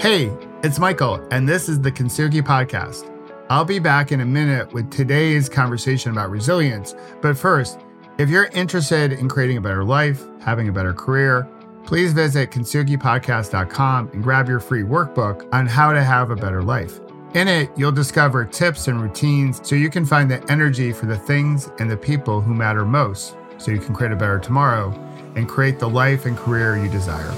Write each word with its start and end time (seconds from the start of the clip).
Hey, 0.00 0.32
it's 0.62 0.78
Michael, 0.78 1.16
and 1.32 1.48
this 1.48 1.68
is 1.68 1.80
the 1.80 1.90
Kintsugi 1.90 2.42
Podcast. 2.42 3.12
I'll 3.50 3.64
be 3.64 3.80
back 3.80 4.12
in 4.12 4.20
a 4.20 4.24
minute 4.24 4.72
with 4.72 4.88
today's 4.92 5.48
conversation 5.48 6.12
about 6.12 6.30
resilience. 6.30 6.94
But 7.20 7.36
first, 7.36 7.80
if 8.16 8.30
you're 8.30 8.50
interested 8.52 9.12
in 9.12 9.28
creating 9.28 9.56
a 9.56 9.60
better 9.60 9.82
life, 9.82 10.22
having 10.40 10.68
a 10.68 10.72
better 10.72 10.92
career, 10.92 11.48
please 11.86 12.12
visit 12.12 12.52
kintsugipodcast.com 12.52 14.10
and 14.12 14.22
grab 14.22 14.48
your 14.48 14.60
free 14.60 14.82
workbook 14.82 15.52
on 15.52 15.66
how 15.66 15.92
to 15.92 16.04
have 16.04 16.30
a 16.30 16.36
better 16.36 16.62
life. 16.62 17.00
In 17.34 17.48
it, 17.48 17.68
you'll 17.76 17.90
discover 17.90 18.44
tips 18.44 18.86
and 18.86 19.02
routines 19.02 19.60
so 19.68 19.74
you 19.74 19.90
can 19.90 20.06
find 20.06 20.30
the 20.30 20.48
energy 20.48 20.92
for 20.92 21.06
the 21.06 21.18
things 21.18 21.68
and 21.80 21.90
the 21.90 21.96
people 21.96 22.40
who 22.40 22.54
matter 22.54 22.84
most 22.84 23.34
so 23.56 23.72
you 23.72 23.80
can 23.80 23.92
create 23.92 24.12
a 24.12 24.16
better 24.16 24.38
tomorrow 24.38 24.92
and 25.34 25.48
create 25.48 25.80
the 25.80 25.88
life 25.88 26.26
and 26.26 26.36
career 26.36 26.76
you 26.76 26.88
desire. 26.88 27.34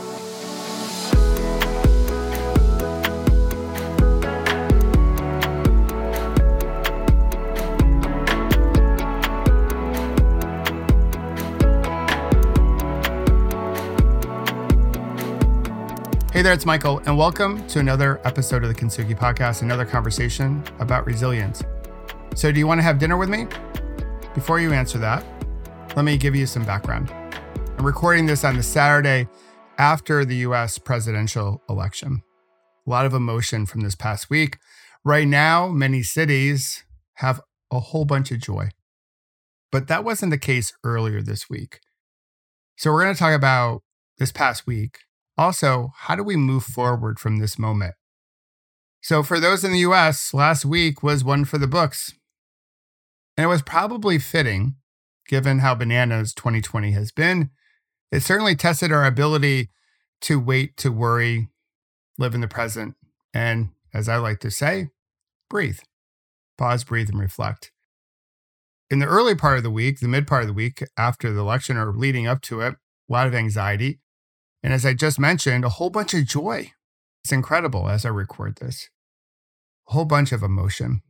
Hey 16.41 16.45
there, 16.45 16.55
it's 16.55 16.65
Michael, 16.65 17.01
and 17.01 17.19
welcome 17.19 17.67
to 17.67 17.81
another 17.81 18.19
episode 18.25 18.65
of 18.65 18.71
the 18.71 18.75
Kintsugi 18.75 19.15
Podcast, 19.15 19.61
another 19.61 19.85
conversation 19.85 20.65
about 20.79 21.05
resilience. 21.05 21.63
So, 22.35 22.51
do 22.51 22.59
you 22.59 22.67
want 22.67 22.79
to 22.79 22.83
have 22.83 22.99
dinner 22.99 23.19
with 23.19 23.29
me? 23.29 23.47
Before 24.33 24.59
you 24.59 24.73
answer 24.73 24.97
that, 25.01 25.23
let 25.97 26.07
me 26.07 26.17
give 26.17 26.35
you 26.35 26.47
some 26.47 26.65
background. 26.65 27.13
I'm 27.77 27.85
recording 27.85 28.25
this 28.25 28.43
on 28.43 28.57
the 28.57 28.63
Saturday 28.63 29.29
after 29.77 30.25
the 30.25 30.37
US 30.37 30.79
presidential 30.79 31.61
election. 31.69 32.23
A 32.87 32.91
lot 32.91 33.05
of 33.05 33.13
emotion 33.13 33.67
from 33.67 33.83
this 33.83 33.95
past 33.95 34.31
week. 34.31 34.57
Right 35.05 35.29
now, 35.29 35.69
many 35.69 36.03
cities 36.03 36.85
have 37.17 37.43
a 37.71 37.81
whole 37.81 38.07
bunch 38.07 38.31
of 38.31 38.41
joy, 38.41 38.71
but 39.71 39.89
that 39.89 40.05
wasn't 40.05 40.31
the 40.31 40.39
case 40.39 40.73
earlier 40.85 41.21
this 41.21 41.51
week. 41.51 41.81
So, 42.79 42.91
we're 42.91 43.03
going 43.03 43.15
to 43.15 43.19
talk 43.19 43.35
about 43.35 43.83
this 44.17 44.33
past 44.33 44.67
week 44.67 45.01
also, 45.41 45.95
how 45.97 46.15
do 46.15 46.23
we 46.23 46.37
move 46.37 46.65
forward 46.65 47.19
from 47.19 47.39
this 47.39 47.59
moment? 47.59 47.95
So, 49.01 49.23
for 49.23 49.41
those 49.41 49.65
in 49.65 49.73
the 49.73 49.79
US, 49.79 50.35
last 50.35 50.67
week 50.67 51.03
was 51.03 51.25
one 51.25 51.47
for 51.47 51.57
the 51.57 51.67
books. 51.67 52.13
And 53.39 53.47
it 53.47 53.49
was 53.49 53.63
probably 53.63 54.19
fitting, 54.19 54.75
given 55.27 55.61
how 55.61 55.75
bananas 55.75 56.35
2020 56.35 56.91
has 56.91 57.11
been. 57.11 57.49
It 58.13 58.21
certainly 58.21 58.55
tested 58.55 58.93
our 58.93 59.07
ability 59.07 59.71
to 60.23 60.39
wait, 60.39 60.77
to 60.77 60.93
worry, 60.93 61.49
live 62.19 62.35
in 62.35 62.43
the 62.43 62.47
present, 62.47 62.97
and 63.33 63.71
as 63.95 64.11
I 64.11 64.19
like 64.19 64.41
to 64.41 64.51
say, 64.51 64.89
breathe. 65.49 65.79
Pause, 66.59 66.85
breathe, 66.85 67.09
and 67.09 67.19
reflect. 67.19 67.73
In 68.91 68.99
the 68.99 69.07
early 69.07 69.35
part 69.35 69.57
of 69.57 69.63
the 69.63 69.71
week, 69.71 70.01
the 70.01 70.09
mid 70.09 70.27
part 70.27 70.43
of 70.43 70.49
the 70.49 70.53
week 70.53 70.85
after 70.99 71.33
the 71.33 71.41
election 71.41 71.79
or 71.79 71.95
leading 71.95 72.27
up 72.27 72.43
to 72.43 72.61
it, 72.61 72.75
a 72.75 73.13
lot 73.13 73.27
of 73.27 73.35
anxiety, 73.35 74.01
and 74.63 74.73
as 74.73 74.85
I 74.85 74.95
just 74.95 75.19
mentioned, 75.19 75.65
a 75.65 75.71
whole 75.71 75.91
bunch 75.91 76.15
of 76.15 76.27
joy. 76.27 76.73
It's 77.25 77.33
incredible 77.33 77.89
as 77.89 78.05
I 78.05 78.09
record 78.09 78.57
this. 78.57 78.89
A 79.89 79.93
whole 79.93 80.05
bunch 80.05 80.33
of 80.33 80.43
emotion. 80.43 81.03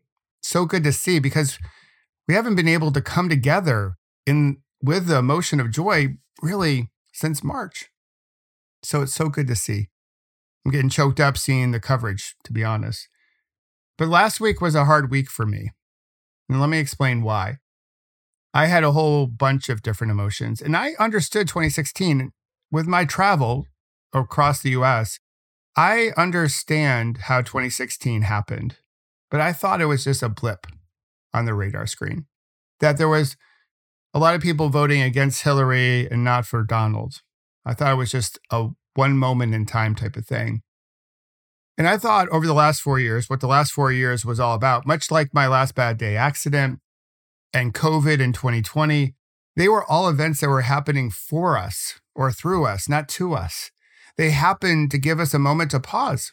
So 0.42 0.64
good 0.64 0.84
to 0.84 0.92
see 0.92 1.18
because 1.18 1.58
we 2.26 2.34
haven't 2.34 2.56
been 2.56 2.68
able 2.68 2.92
to 2.92 3.00
come 3.00 3.28
together 3.28 3.94
in 4.26 4.58
with 4.82 5.06
the 5.06 5.18
emotion 5.18 5.60
of 5.60 5.70
joy 5.70 6.16
really 6.42 6.90
since 7.12 7.44
March. 7.44 7.90
So 8.82 9.02
it's 9.02 9.14
so 9.14 9.28
good 9.28 9.46
to 9.48 9.56
see. 9.56 9.88
I'm 10.64 10.70
getting 10.70 10.90
choked 10.90 11.20
up 11.20 11.36
seeing 11.36 11.70
the 11.70 11.80
coverage, 11.80 12.34
to 12.44 12.52
be 12.52 12.64
honest. 12.64 13.08
But 13.98 14.08
last 14.08 14.40
week 14.40 14.60
was 14.60 14.74
a 14.74 14.86
hard 14.86 15.10
week 15.10 15.28
for 15.28 15.44
me. 15.44 15.70
And 16.48 16.60
let 16.60 16.68
me 16.68 16.78
explain 16.78 17.22
why. 17.22 17.58
I 18.52 18.66
had 18.66 18.82
a 18.82 18.92
whole 18.92 19.26
bunch 19.26 19.68
of 19.68 19.82
different 19.82 20.10
emotions, 20.10 20.60
and 20.60 20.76
I 20.76 20.94
understood 20.98 21.46
2016 21.46 22.32
with 22.70 22.86
my 22.86 23.04
travel 23.04 23.66
across 24.12 24.60
the 24.60 24.70
US, 24.70 25.18
I 25.76 26.12
understand 26.16 27.18
how 27.22 27.42
2016 27.42 28.22
happened, 28.22 28.76
but 29.30 29.40
I 29.40 29.52
thought 29.52 29.80
it 29.80 29.86
was 29.86 30.04
just 30.04 30.22
a 30.22 30.28
blip 30.28 30.66
on 31.32 31.44
the 31.44 31.54
radar 31.54 31.86
screen. 31.86 32.26
That 32.80 32.98
there 32.98 33.08
was 33.08 33.36
a 34.12 34.18
lot 34.18 34.34
of 34.34 34.42
people 34.42 34.68
voting 34.68 35.02
against 35.02 35.42
Hillary 35.42 36.08
and 36.10 36.24
not 36.24 36.46
for 36.46 36.64
Donald. 36.64 37.20
I 37.64 37.74
thought 37.74 37.92
it 37.92 37.96
was 37.96 38.10
just 38.10 38.38
a 38.50 38.68
one 38.94 39.16
moment 39.16 39.54
in 39.54 39.66
time 39.66 39.94
type 39.94 40.16
of 40.16 40.26
thing. 40.26 40.62
And 41.78 41.88
I 41.88 41.96
thought 41.96 42.28
over 42.28 42.46
the 42.46 42.52
last 42.54 42.80
four 42.80 42.98
years, 42.98 43.30
what 43.30 43.40
the 43.40 43.46
last 43.46 43.72
four 43.72 43.92
years 43.92 44.24
was 44.24 44.40
all 44.40 44.54
about, 44.54 44.86
much 44.86 45.10
like 45.10 45.32
my 45.32 45.46
last 45.46 45.74
bad 45.74 45.96
day 45.96 46.16
accident 46.16 46.80
and 47.54 47.72
COVID 47.72 48.20
in 48.20 48.32
2020, 48.32 49.14
they 49.56 49.68
were 49.68 49.84
all 49.84 50.08
events 50.08 50.40
that 50.40 50.48
were 50.48 50.62
happening 50.62 51.10
for 51.10 51.56
us 51.56 52.00
or 52.14 52.32
through 52.32 52.66
us, 52.66 52.88
not 52.88 53.08
to 53.10 53.34
us. 53.34 53.70
They 54.16 54.30
happened 54.30 54.90
to 54.90 54.98
give 54.98 55.18
us 55.18 55.34
a 55.34 55.38
moment 55.38 55.70
to 55.72 55.80
pause, 55.80 56.32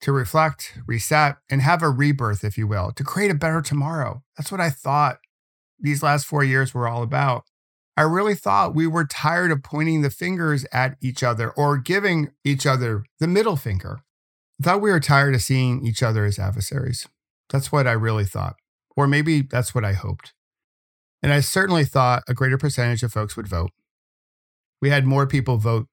to 0.00 0.12
reflect, 0.12 0.78
reset, 0.86 1.36
and 1.50 1.60
have 1.60 1.82
a 1.82 1.90
rebirth, 1.90 2.44
if 2.44 2.56
you 2.56 2.66
will, 2.66 2.92
to 2.92 3.04
create 3.04 3.30
a 3.30 3.34
better 3.34 3.60
tomorrow. 3.60 4.22
That's 4.36 4.50
what 4.50 4.60
I 4.60 4.70
thought 4.70 5.18
these 5.78 6.02
last 6.02 6.26
four 6.26 6.44
years 6.44 6.74
were 6.74 6.88
all 6.88 7.02
about. 7.02 7.44
I 7.96 8.02
really 8.02 8.34
thought 8.34 8.74
we 8.74 8.86
were 8.86 9.04
tired 9.04 9.50
of 9.50 9.62
pointing 9.62 10.02
the 10.02 10.10
fingers 10.10 10.64
at 10.72 10.96
each 11.02 11.22
other 11.22 11.50
or 11.50 11.76
giving 11.76 12.30
each 12.44 12.64
other 12.64 13.04
the 13.18 13.28
middle 13.28 13.56
finger. 13.56 14.00
I 14.60 14.64
thought 14.64 14.80
we 14.80 14.90
were 14.90 15.00
tired 15.00 15.34
of 15.34 15.42
seeing 15.42 15.86
each 15.86 16.02
other 16.02 16.24
as 16.24 16.38
adversaries. 16.38 17.06
That's 17.50 17.70
what 17.70 17.86
I 17.86 17.92
really 17.92 18.24
thought. 18.24 18.56
Or 18.96 19.06
maybe 19.06 19.42
that's 19.42 19.74
what 19.74 19.84
I 19.84 19.92
hoped. 19.92 20.32
And 21.22 21.32
I 21.32 21.40
certainly 21.40 21.84
thought 21.84 22.22
a 22.28 22.34
greater 22.34 22.58
percentage 22.58 23.02
of 23.02 23.12
folks 23.12 23.36
would 23.36 23.46
vote 23.46 23.70
we 24.80 24.90
had 24.90 25.04
more 25.04 25.26
people 25.26 25.58
vote 25.58 25.86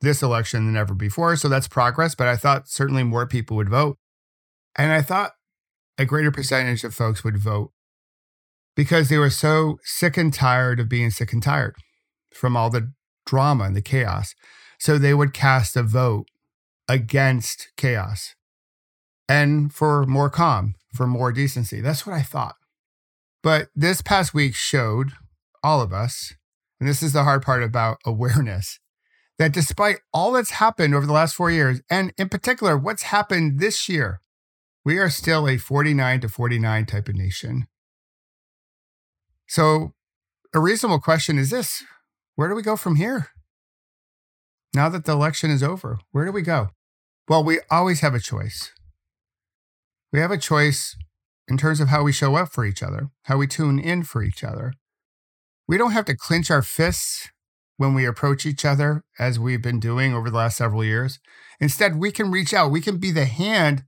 this 0.00 0.22
election 0.22 0.66
than 0.66 0.76
ever 0.76 0.94
before. 0.94 1.36
So 1.36 1.48
that's 1.48 1.68
progress. 1.68 2.14
But 2.14 2.28
I 2.28 2.36
thought 2.36 2.68
certainly 2.68 3.02
more 3.02 3.26
people 3.26 3.56
would 3.56 3.68
vote. 3.68 3.98
And 4.76 4.92
I 4.92 5.02
thought 5.02 5.32
a 5.98 6.04
greater 6.04 6.30
percentage 6.30 6.84
of 6.84 6.94
folks 6.94 7.22
would 7.22 7.38
vote 7.38 7.70
because 8.74 9.08
they 9.08 9.18
were 9.18 9.30
so 9.30 9.78
sick 9.84 10.16
and 10.16 10.32
tired 10.32 10.80
of 10.80 10.88
being 10.88 11.10
sick 11.10 11.32
and 11.32 11.42
tired 11.42 11.74
from 12.32 12.56
all 12.56 12.70
the 12.70 12.92
drama 13.24 13.64
and 13.64 13.76
the 13.76 13.82
chaos. 13.82 14.34
So 14.78 14.98
they 14.98 15.14
would 15.14 15.32
cast 15.32 15.76
a 15.76 15.82
vote 15.82 16.26
against 16.88 17.68
chaos 17.76 18.34
and 19.28 19.72
for 19.72 20.04
more 20.04 20.28
calm, 20.28 20.74
for 20.92 21.06
more 21.06 21.32
decency. 21.32 21.80
That's 21.80 22.06
what 22.06 22.14
I 22.14 22.22
thought. 22.22 22.56
But 23.44 23.68
this 23.76 24.02
past 24.02 24.34
week 24.34 24.56
showed 24.56 25.12
all 25.62 25.80
of 25.80 25.92
us 25.92 26.34
and 26.80 26.88
this 26.88 27.02
is 27.02 27.12
the 27.12 27.24
hard 27.24 27.42
part 27.42 27.62
about 27.62 27.98
awareness, 28.04 28.80
that 29.38 29.52
despite 29.52 29.98
all 30.12 30.32
that's 30.32 30.50
happened 30.52 30.94
over 30.94 31.06
the 31.06 31.12
last 31.12 31.34
four 31.34 31.50
years, 31.50 31.80
and 31.88 32.12
in 32.18 32.28
particular, 32.28 32.76
what's 32.76 33.04
happened 33.04 33.60
this 33.60 33.88
year, 33.88 34.20
we 34.84 34.98
are 34.98 35.08
still 35.08 35.48
a 35.48 35.56
49 35.56 36.20
to 36.20 36.28
49 36.28 36.86
type 36.86 37.08
of 37.08 37.14
nation. 37.14 37.66
So, 39.46 39.94
a 40.54 40.60
reasonable 40.60 41.00
question 41.00 41.38
is 41.38 41.50
this 41.50 41.84
where 42.34 42.48
do 42.48 42.54
we 42.54 42.62
go 42.62 42.76
from 42.76 42.96
here? 42.96 43.28
Now 44.74 44.88
that 44.88 45.04
the 45.04 45.12
election 45.12 45.50
is 45.50 45.62
over, 45.62 45.98
where 46.10 46.24
do 46.24 46.32
we 46.32 46.42
go? 46.42 46.68
Well, 47.28 47.44
we 47.44 47.60
always 47.70 48.00
have 48.00 48.14
a 48.14 48.20
choice. 48.20 48.72
We 50.12 50.20
have 50.20 50.30
a 50.30 50.38
choice 50.38 50.96
in 51.48 51.56
terms 51.56 51.80
of 51.80 51.88
how 51.88 52.02
we 52.02 52.12
show 52.12 52.36
up 52.36 52.52
for 52.52 52.64
each 52.64 52.82
other, 52.82 53.10
how 53.24 53.36
we 53.36 53.46
tune 53.46 53.78
in 53.78 54.02
for 54.02 54.22
each 54.22 54.42
other, 54.42 54.72
we 55.66 55.78
don't 55.78 55.92
have 55.92 56.04
to 56.06 56.16
clench 56.16 56.50
our 56.50 56.62
fists 56.62 57.28
when 57.76 57.94
we 57.94 58.04
approach 58.04 58.46
each 58.46 58.64
other 58.64 59.02
as 59.18 59.38
we've 59.38 59.62
been 59.62 59.80
doing 59.80 60.14
over 60.14 60.30
the 60.30 60.36
last 60.36 60.56
several 60.56 60.84
years. 60.84 61.18
Instead, 61.60 61.96
we 61.96 62.10
can 62.10 62.30
reach 62.30 62.54
out. 62.54 62.70
We 62.70 62.80
can 62.80 62.98
be 62.98 63.10
the 63.10 63.24
hand 63.24 63.84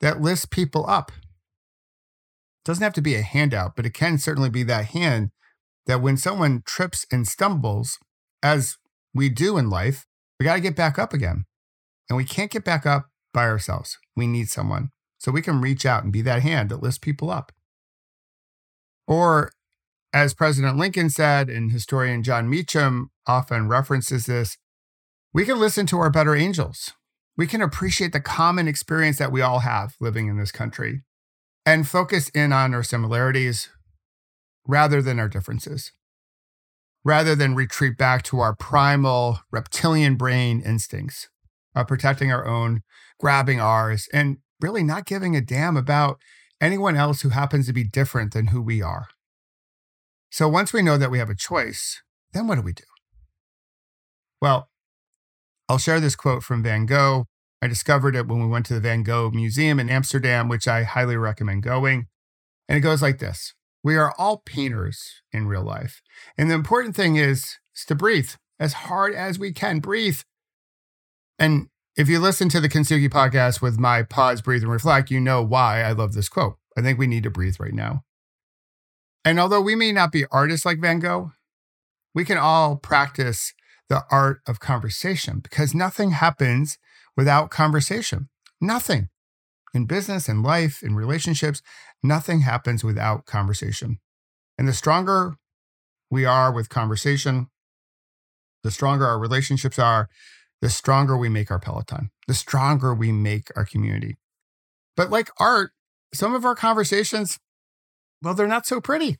that 0.00 0.20
lifts 0.20 0.44
people 0.44 0.88
up. 0.88 1.10
It 1.10 2.64
doesn't 2.64 2.82
have 2.82 2.94
to 2.94 3.02
be 3.02 3.14
a 3.14 3.22
handout, 3.22 3.76
but 3.76 3.86
it 3.86 3.94
can 3.94 4.18
certainly 4.18 4.50
be 4.50 4.62
that 4.64 4.86
hand 4.86 5.30
that 5.86 6.00
when 6.00 6.16
someone 6.16 6.62
trips 6.66 7.06
and 7.12 7.26
stumbles, 7.26 7.98
as 8.42 8.76
we 9.14 9.28
do 9.28 9.56
in 9.56 9.70
life, 9.70 10.06
we 10.38 10.44
got 10.44 10.54
to 10.54 10.60
get 10.60 10.76
back 10.76 10.98
up 10.98 11.12
again. 11.12 11.44
And 12.08 12.16
we 12.16 12.24
can't 12.24 12.50
get 12.50 12.64
back 12.64 12.86
up 12.86 13.06
by 13.32 13.44
ourselves. 13.44 13.98
We 14.16 14.26
need 14.26 14.48
someone. 14.48 14.90
So 15.26 15.32
we 15.32 15.42
can 15.42 15.60
reach 15.60 15.84
out 15.84 16.04
and 16.04 16.12
be 16.12 16.22
that 16.22 16.42
hand 16.42 16.68
that 16.68 16.84
lifts 16.84 16.98
people 16.98 17.32
up. 17.32 17.50
Or 19.08 19.50
as 20.12 20.34
President 20.34 20.76
Lincoln 20.78 21.10
said, 21.10 21.50
and 21.50 21.72
historian 21.72 22.22
Jon 22.22 22.48
Meacham 22.48 23.10
often 23.26 23.66
references 23.66 24.26
this, 24.26 24.56
we 25.34 25.44
can 25.44 25.58
listen 25.58 25.84
to 25.86 25.98
our 25.98 26.10
better 26.10 26.36
angels. 26.36 26.92
We 27.36 27.48
can 27.48 27.60
appreciate 27.60 28.12
the 28.12 28.20
common 28.20 28.68
experience 28.68 29.18
that 29.18 29.32
we 29.32 29.42
all 29.42 29.58
have 29.58 29.96
living 29.98 30.28
in 30.28 30.38
this 30.38 30.52
country 30.52 31.02
and 31.64 31.88
focus 31.88 32.28
in 32.28 32.52
on 32.52 32.72
our 32.72 32.84
similarities 32.84 33.68
rather 34.64 35.02
than 35.02 35.18
our 35.18 35.28
differences. 35.28 35.90
rather 37.06 37.36
than 37.36 37.54
retreat 37.54 37.96
back 37.96 38.24
to 38.24 38.40
our 38.40 38.54
primal 38.56 39.38
reptilian 39.52 40.16
brain 40.16 40.60
instincts 40.60 41.28
of 41.72 41.86
protecting 41.86 42.32
our 42.32 42.44
own, 42.44 42.82
grabbing 43.20 43.60
ours, 43.60 44.08
and 44.12 44.38
really 44.60 44.82
not 44.82 45.06
giving 45.06 45.36
a 45.36 45.40
damn 45.40 45.76
about 45.76 46.18
anyone 46.60 46.96
else 46.96 47.22
who 47.22 47.30
happens 47.30 47.66
to 47.66 47.72
be 47.72 47.84
different 47.84 48.32
than 48.32 48.48
who 48.48 48.62
we 48.62 48.82
are. 48.82 49.08
So 50.30 50.48
once 50.48 50.72
we 50.72 50.82
know 50.82 50.98
that 50.98 51.10
we 51.10 51.18
have 51.18 51.30
a 51.30 51.34
choice, 51.34 52.02
then 52.32 52.46
what 52.46 52.56
do 52.56 52.62
we 52.62 52.72
do? 52.72 52.84
Well, 54.40 54.68
I'll 55.68 55.78
share 55.78 56.00
this 56.00 56.16
quote 56.16 56.42
from 56.42 56.62
Van 56.62 56.86
Gogh. 56.86 57.26
I 57.62 57.68
discovered 57.68 58.14
it 58.14 58.28
when 58.28 58.40
we 58.40 58.46
went 58.46 58.66
to 58.66 58.74
the 58.74 58.80
Van 58.80 59.02
Gogh 59.02 59.30
Museum 59.30 59.80
in 59.80 59.88
Amsterdam, 59.88 60.48
which 60.48 60.68
I 60.68 60.82
highly 60.82 61.16
recommend 61.16 61.62
going. 61.62 62.06
And 62.68 62.76
it 62.76 62.82
goes 62.82 63.02
like 63.02 63.18
this 63.18 63.54
We 63.82 63.96
are 63.96 64.14
all 64.18 64.42
painters 64.44 65.22
in 65.32 65.48
real 65.48 65.64
life. 65.64 66.02
And 66.36 66.50
the 66.50 66.54
important 66.54 66.94
thing 66.94 67.16
is, 67.16 67.56
is 67.74 67.84
to 67.86 67.94
breathe 67.94 68.30
as 68.60 68.74
hard 68.74 69.14
as 69.14 69.38
we 69.38 69.52
can. 69.52 69.80
Breathe. 69.80 70.20
And 71.38 71.68
if 71.96 72.10
you 72.10 72.18
listen 72.18 72.50
to 72.50 72.60
the 72.60 72.68
Kintsugi 72.68 73.08
podcast 73.08 73.62
with 73.62 73.78
my 73.78 74.02
pause, 74.02 74.42
breathe, 74.42 74.62
and 74.62 74.70
reflect, 74.70 75.10
you 75.10 75.18
know 75.18 75.42
why 75.42 75.82
I 75.82 75.92
love 75.92 76.12
this 76.12 76.28
quote. 76.28 76.58
I 76.76 76.82
think 76.82 76.98
we 76.98 77.06
need 77.06 77.22
to 77.22 77.30
breathe 77.30 77.56
right 77.58 77.72
now. 77.72 78.04
And 79.24 79.40
although 79.40 79.62
we 79.62 79.74
may 79.74 79.92
not 79.92 80.12
be 80.12 80.26
artists 80.30 80.66
like 80.66 80.80
Van 80.80 80.98
Gogh, 80.98 81.32
we 82.14 82.24
can 82.24 82.36
all 82.36 82.76
practice 82.76 83.54
the 83.88 84.04
art 84.10 84.40
of 84.46 84.60
conversation 84.60 85.40
because 85.40 85.74
nothing 85.74 86.10
happens 86.10 86.76
without 87.16 87.50
conversation. 87.50 88.28
Nothing. 88.60 89.08
In 89.72 89.86
business, 89.86 90.28
in 90.28 90.42
life, 90.42 90.82
in 90.82 90.94
relationships, 90.94 91.62
nothing 92.02 92.40
happens 92.40 92.84
without 92.84 93.24
conversation. 93.24 93.98
And 94.58 94.68
the 94.68 94.72
stronger 94.72 95.36
we 96.10 96.24
are 96.24 96.52
with 96.52 96.68
conversation, 96.68 97.48
the 98.62 98.70
stronger 98.70 99.06
our 99.06 99.18
relationships 99.18 99.78
are, 99.78 100.08
the 100.60 100.70
stronger 100.70 101.16
we 101.16 101.28
make 101.28 101.50
our 101.50 101.58
Peloton, 101.58 102.10
the 102.26 102.34
stronger 102.34 102.94
we 102.94 103.12
make 103.12 103.50
our 103.56 103.64
community. 103.64 104.16
But 104.96 105.10
like 105.10 105.30
art, 105.38 105.72
some 106.14 106.34
of 106.34 106.44
our 106.44 106.54
conversations, 106.54 107.38
well, 108.22 108.34
they're 108.34 108.46
not 108.46 108.66
so 108.66 108.80
pretty. 108.80 109.18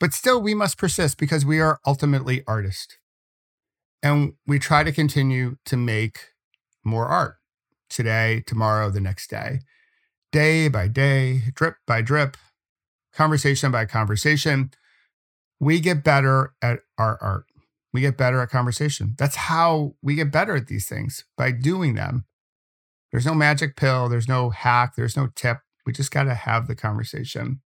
But 0.00 0.12
still, 0.12 0.42
we 0.42 0.54
must 0.54 0.76
persist 0.76 1.18
because 1.18 1.46
we 1.46 1.60
are 1.60 1.78
ultimately 1.86 2.42
artists. 2.46 2.98
And 4.02 4.34
we 4.46 4.58
try 4.58 4.82
to 4.82 4.92
continue 4.92 5.56
to 5.64 5.76
make 5.76 6.18
more 6.84 7.06
art 7.06 7.36
today, 7.88 8.42
tomorrow, 8.46 8.90
the 8.90 9.00
next 9.00 9.30
day, 9.30 9.60
day 10.32 10.68
by 10.68 10.88
day, 10.88 11.44
drip 11.54 11.76
by 11.86 12.02
drip, 12.02 12.36
conversation 13.14 13.70
by 13.70 13.86
conversation. 13.86 14.72
We 15.60 15.80
get 15.80 16.02
better 16.02 16.52
at 16.60 16.80
our 16.98 17.16
art 17.22 17.46
we 17.94 18.00
get 18.00 18.18
better 18.18 18.42
at 18.42 18.50
conversation. 18.50 19.14
That's 19.16 19.36
how 19.36 19.94
we 20.02 20.16
get 20.16 20.32
better 20.32 20.56
at 20.56 20.66
these 20.66 20.88
things 20.88 21.24
by 21.38 21.52
doing 21.52 21.94
them. 21.94 22.24
There's 23.12 23.24
no 23.24 23.34
magic 23.34 23.76
pill, 23.76 24.08
there's 24.08 24.26
no 24.26 24.50
hack, 24.50 24.94
there's 24.96 25.16
no 25.16 25.28
tip. 25.36 25.58
We 25.86 25.92
just 25.92 26.10
got 26.10 26.24
to 26.24 26.34
have 26.34 26.66
the 26.66 26.74
conversation. 26.74 27.60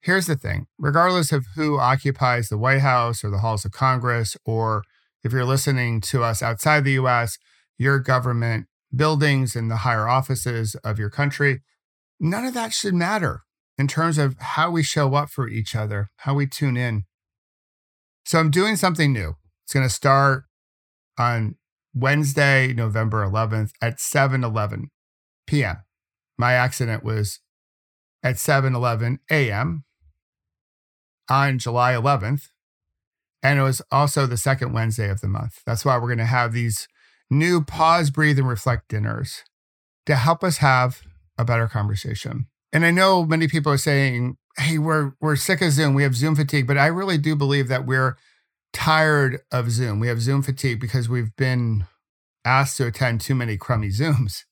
Here's 0.00 0.26
the 0.26 0.36
thing 0.36 0.66
regardless 0.78 1.30
of 1.30 1.44
who 1.56 1.78
occupies 1.78 2.48
the 2.48 2.56
White 2.56 2.80
House 2.80 3.22
or 3.22 3.28
the 3.28 3.40
halls 3.40 3.66
of 3.66 3.72
Congress, 3.72 4.34
or 4.46 4.82
if 5.22 5.30
you're 5.30 5.44
listening 5.44 6.00
to 6.00 6.22
us 6.22 6.42
outside 6.42 6.84
the 6.84 6.92
US, 6.92 7.36
your 7.76 7.98
government 7.98 8.66
buildings 8.94 9.54
and 9.54 9.70
the 9.70 9.78
higher 9.78 10.08
offices 10.08 10.74
of 10.76 10.98
your 10.98 11.10
country, 11.10 11.60
none 12.18 12.46
of 12.46 12.54
that 12.54 12.72
should 12.72 12.94
matter 12.94 13.42
in 13.76 13.88
terms 13.88 14.16
of 14.16 14.36
how 14.38 14.70
we 14.70 14.82
show 14.82 15.14
up 15.14 15.28
for 15.28 15.48
each 15.48 15.76
other, 15.76 16.08
how 16.18 16.32
we 16.32 16.46
tune 16.46 16.78
in, 16.78 17.04
so 18.26 18.40
I'm 18.40 18.50
doing 18.50 18.74
something 18.74 19.12
new. 19.12 19.36
It's 19.64 19.72
going 19.72 19.86
to 19.86 19.94
start 19.94 20.44
on 21.16 21.54
Wednesday, 21.94 22.72
November 22.72 23.24
11th 23.24 23.70
at 23.80 24.00
7 24.00 24.42
11 24.42 24.90
p.m. 25.46 25.76
My 26.36 26.52
accident 26.54 27.04
was 27.04 27.38
at 28.24 28.38
7 28.38 28.74
11 28.74 29.20
a.m. 29.30 29.84
on 31.30 31.58
July 31.58 31.92
11th. 31.92 32.48
And 33.44 33.60
it 33.60 33.62
was 33.62 33.80
also 33.92 34.26
the 34.26 34.36
second 34.36 34.72
Wednesday 34.72 35.08
of 35.08 35.20
the 35.20 35.28
month. 35.28 35.62
That's 35.64 35.84
why 35.84 35.96
we're 35.96 36.08
going 36.08 36.18
to 36.18 36.24
have 36.24 36.52
these 36.52 36.88
new 37.30 37.62
pause, 37.62 38.10
breathe, 38.10 38.40
and 38.40 38.48
reflect 38.48 38.88
dinners 38.88 39.44
to 40.06 40.16
help 40.16 40.42
us 40.42 40.58
have 40.58 41.02
a 41.38 41.44
better 41.44 41.68
conversation. 41.68 42.46
And 42.72 42.84
I 42.84 42.90
know 42.90 43.24
many 43.24 43.46
people 43.46 43.70
are 43.70 43.78
saying, 43.78 44.36
hey, 44.58 44.78
we're 44.78 45.12
we're 45.20 45.36
sick 45.36 45.60
of 45.60 45.72
Zoom. 45.72 45.94
We 45.94 46.02
have 46.02 46.14
Zoom 46.14 46.34
fatigue, 46.34 46.66
but 46.66 46.78
I 46.78 46.86
really 46.86 47.18
do 47.18 47.36
believe 47.36 47.68
that 47.68 47.86
we're 47.86 48.16
tired 48.72 49.40
of 49.52 49.70
Zoom. 49.70 50.00
We 50.00 50.08
have 50.08 50.20
Zoom 50.20 50.42
fatigue 50.42 50.80
because 50.80 51.08
we've 51.08 51.34
been 51.36 51.86
asked 52.44 52.76
to 52.78 52.86
attend 52.86 53.20
too 53.20 53.34
many 53.34 53.56
crummy 53.56 53.88
Zooms. 53.88 54.44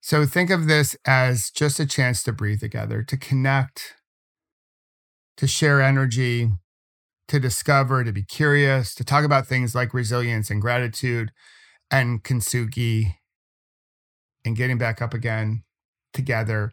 So 0.00 0.26
think 0.26 0.50
of 0.50 0.66
this 0.66 0.96
as 1.06 1.50
just 1.50 1.80
a 1.80 1.86
chance 1.86 2.22
to 2.24 2.32
breathe 2.32 2.60
together, 2.60 3.02
to 3.02 3.16
connect, 3.16 3.94
to 5.38 5.46
share 5.46 5.80
energy, 5.80 6.50
to 7.28 7.40
discover, 7.40 8.04
to 8.04 8.12
be 8.12 8.22
curious, 8.22 8.94
to 8.96 9.04
talk 9.04 9.24
about 9.24 9.46
things 9.46 9.74
like 9.74 9.94
resilience 9.94 10.50
and 10.50 10.60
gratitude 10.60 11.32
and 11.90 12.22
kintsugi 12.22 13.14
and 14.44 14.56
getting 14.56 14.76
back 14.76 15.00
up 15.00 15.14
again 15.14 15.62
together. 16.12 16.72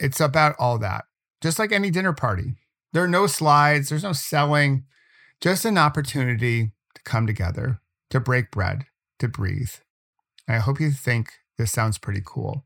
It's 0.00 0.20
about 0.20 0.56
all 0.58 0.78
that 0.78 1.04
just 1.46 1.60
like 1.60 1.70
any 1.70 1.92
dinner 1.92 2.12
party. 2.12 2.56
There 2.92 3.04
are 3.04 3.08
no 3.08 3.28
slides, 3.28 3.88
there's 3.88 4.02
no 4.02 4.12
selling, 4.12 4.82
just 5.40 5.64
an 5.64 5.78
opportunity 5.78 6.72
to 6.96 7.02
come 7.04 7.24
together, 7.24 7.78
to 8.10 8.18
break 8.18 8.50
bread, 8.50 8.86
to 9.20 9.28
breathe. 9.28 9.70
And 10.48 10.56
I 10.56 10.58
hope 10.58 10.80
you 10.80 10.90
think 10.90 11.30
this 11.56 11.70
sounds 11.70 11.98
pretty 11.98 12.20
cool. 12.24 12.64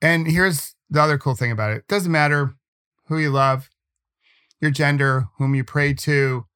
And 0.00 0.28
here's 0.28 0.76
the 0.88 1.02
other 1.02 1.18
cool 1.18 1.34
thing 1.34 1.50
about 1.50 1.72
it 1.72 1.78
it 1.78 1.88
doesn't 1.88 2.12
matter 2.12 2.54
who 3.06 3.18
you 3.18 3.30
love, 3.30 3.68
your 4.60 4.70
gender, 4.70 5.26
whom 5.38 5.56
you 5.56 5.64
pray 5.64 5.92
to, 5.92 6.46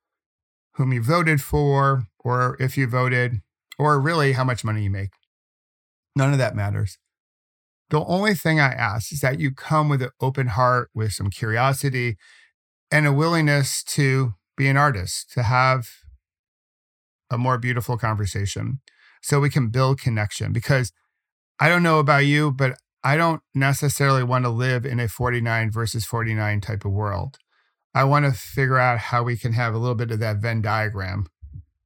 whom 0.75 0.92
you 0.92 1.02
voted 1.02 1.42
for, 1.42 2.04
or 2.20 2.56
if 2.60 2.78
you 2.78 2.86
voted, 2.86 3.40
or 3.80 3.98
really 3.98 4.34
how 4.34 4.44
much 4.44 4.62
money 4.62 4.84
you 4.84 4.90
make. 4.90 5.10
None 6.14 6.30
of 6.30 6.38
that 6.38 6.54
matters. 6.54 6.98
The 7.90 8.05
only 8.05 8.35
thing 8.35 8.61
I 8.61 8.73
ask 8.73 9.12
is 9.12 9.20
that 9.20 9.40
you 9.40 9.52
come 9.52 9.88
with 9.88 10.02
an 10.02 10.11
open 10.20 10.49
heart, 10.49 10.90
with 10.94 11.12
some 11.12 11.31
curiosity, 11.31 12.17
and 12.90 13.06
a 13.06 13.12
willingness 13.12 13.82
to 13.85 14.35
be 14.56 14.69
an 14.69 14.76
artist, 14.76 15.31
to 15.32 15.43
have 15.43 15.88
a 17.31 17.38
more 17.38 17.58
beautiful 17.58 17.97
conversation 17.97 18.80
so 19.23 19.40
we 19.40 19.50
can 19.50 19.68
build 19.68 20.00
connection. 20.00 20.52
Because 20.52 20.92
I 21.59 21.68
don't 21.68 21.83
know 21.83 21.99
about 21.99 22.26
you, 22.26 22.52
but 22.52 22.76
I 23.02 23.16
don't 23.16 23.40
necessarily 23.54 24.23
want 24.23 24.45
to 24.45 24.50
live 24.50 24.85
in 24.85 25.00
a 25.00 25.09
49 25.09 25.71
versus 25.71 26.04
49 26.04 26.61
type 26.61 26.85
of 26.85 26.92
world. 26.92 27.38
I 27.95 28.04
want 28.04 28.26
to 28.26 28.33
figure 28.33 28.78
out 28.78 28.99
how 28.99 29.23
we 29.23 29.37
can 29.37 29.54
have 29.54 29.75
a 29.75 29.78
little 29.78 29.95
bit 29.95 30.11
of 30.11 30.18
that 30.21 30.38
Venn 30.38 30.61
diagram, 30.61 31.26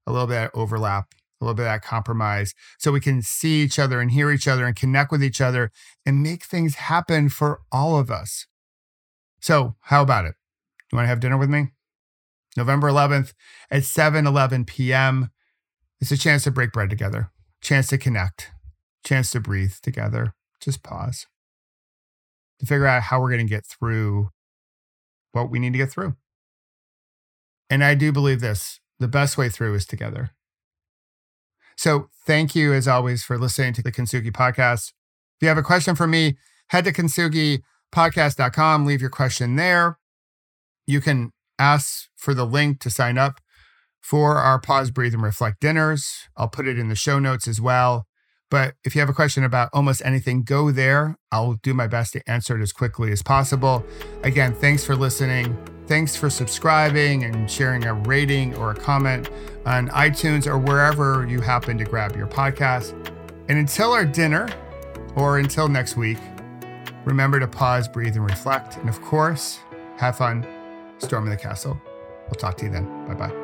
a 0.06 0.12
little 0.12 0.26
bit 0.26 0.44
of 0.44 0.50
overlap 0.54 1.14
a 1.42 1.44
little 1.44 1.56
bit 1.56 1.62
of 1.62 1.72
that 1.72 1.82
compromise 1.82 2.54
so 2.78 2.92
we 2.92 3.00
can 3.00 3.20
see 3.20 3.62
each 3.62 3.78
other 3.78 4.00
and 4.00 4.12
hear 4.12 4.30
each 4.30 4.49
other 4.49 4.64
and 4.64 4.76
connect 4.76 5.11
with 5.11 5.22
each 5.22 5.40
other 5.40 5.70
and 6.06 6.22
make 6.22 6.44
things 6.44 6.76
happen 6.76 7.28
for 7.28 7.61
all 7.70 7.99
of 7.99 8.11
us. 8.11 8.46
So, 9.40 9.75
how 9.82 10.02
about 10.02 10.25
it? 10.25 10.34
You 10.90 10.96
want 10.96 11.04
to 11.04 11.11
have 11.11 11.20
dinner 11.20 11.37
with 11.37 11.50
me? 11.50 11.72
November 12.56 12.88
11th 12.88 13.32
at 13.70 13.84
7 13.84 14.26
11 14.26 14.64
p.m. 14.64 15.30
It's 16.00 16.12
a 16.12 16.18
chance 16.18 16.44
to 16.44 16.50
break 16.50 16.72
bread 16.72 16.90
together, 16.90 17.30
chance 17.61 17.88
to 17.88 17.99
connect, 17.99 18.50
chance 19.04 19.30
to 19.32 19.40
breathe 19.40 19.75
together. 19.82 20.34
Just 20.61 20.82
pause 20.82 21.26
to 22.62 22.66
figure 22.66 22.87
out 22.87 23.02
how 23.02 23.20
we're 23.20 23.30
going 23.30 23.44
to 23.44 23.50
get 23.50 23.66
through 23.66 24.30
what 25.32 25.50
we 25.50 25.58
need 25.58 25.72
to 25.72 25.78
get 25.78 25.90
through. 25.90 26.14
And 27.68 27.82
I 27.82 27.96
do 27.96 28.12
believe 28.12 28.40
this 28.40 28.78
the 29.00 29.08
best 29.08 29.37
way 29.37 29.49
through 29.49 29.75
is 29.75 29.84
together. 29.84 30.30
So 31.76 32.09
thank 32.26 32.55
you, 32.55 32.73
as 32.73 32.87
always, 32.87 33.23
for 33.25 33.38
listening 33.38 33.73
to 33.75 33.83
the 33.83 33.93
Kintsugi 33.93 34.33
podcast. 34.33 34.93
If 35.37 35.43
you 35.43 35.49
have 35.49 35.59
a 35.59 35.62
question 35.62 35.95
for 35.95 36.07
me, 36.07 36.37
head 36.69 36.85
to 36.85 36.93
kintsugipodcast.com, 36.93 38.87
leave 38.87 39.00
your 39.00 39.11
question 39.11 39.57
there. 39.57 39.99
You 40.87 41.00
can 41.00 41.33
ask 41.59 42.09
for 42.17 42.35
the 42.35 42.47
link 42.47 42.81
to 42.81 42.91
sign 42.91 43.19
up 43.19 43.41
for 44.00 44.38
our 44.38 44.61
Pause, 44.61 44.91
Breathe, 44.91 45.14
and 45.14 45.23
Reflect 45.23 45.61
dinners. 45.61 46.29
I'll 46.37 46.49
put 46.49 46.67
it 46.67 46.79
in 46.79 46.88
the 46.88 46.95
show 46.95 47.19
notes 47.19 47.47
as 47.47 47.61
well. 47.61 48.07
But 48.50 48.75
if 48.85 48.95
you 48.95 49.00
have 49.00 49.09
a 49.09 49.14
question 49.14 49.45
about 49.45 49.71
almost 49.73 50.02
anything, 50.05 50.43
go 50.43 50.71
there. 50.71 51.17
I'll 51.31 51.55
do 51.62 51.73
my 51.73 51.87
best 51.87 52.12
to 52.12 52.31
answer 52.31 52.59
it 52.59 52.62
as 52.62 52.73
quickly 52.73 53.11
as 53.11 53.23
possible. 53.23 53.83
Again, 54.25 54.52
thanks 54.52 54.85
for 54.85 54.95
listening. 54.95 55.57
Thanks 55.92 56.16
for 56.16 56.30
subscribing 56.30 57.25
and 57.25 57.50
sharing 57.50 57.84
a 57.84 57.92
rating 57.92 58.56
or 58.56 58.70
a 58.70 58.75
comment 58.75 59.28
on 59.66 59.90
iTunes 59.90 60.46
or 60.46 60.56
wherever 60.56 61.26
you 61.26 61.42
happen 61.42 61.76
to 61.76 61.84
grab 61.84 62.16
your 62.16 62.26
podcast. 62.26 62.92
And 63.50 63.58
until 63.58 63.92
our 63.92 64.06
dinner 64.06 64.49
or 65.16 65.38
until 65.38 65.68
next 65.68 65.99
week, 65.99 66.16
remember 67.04 67.38
to 67.40 67.46
pause, 67.46 67.88
breathe, 67.88 68.16
and 68.16 68.25
reflect. 68.25 68.78
And 68.78 68.88
of 68.88 69.02
course, 69.02 69.58
have 69.99 70.16
fun 70.16 70.46
storming 70.96 71.28
the 71.28 71.37
castle. 71.37 71.78
We'll 72.25 72.37
talk 72.37 72.56
to 72.56 72.64
you 72.64 72.72
then. 72.72 73.06
Bye 73.06 73.12
bye. 73.12 73.41